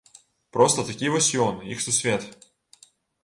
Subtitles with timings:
[0.55, 2.21] Проста такі вось ён, іх сусвет.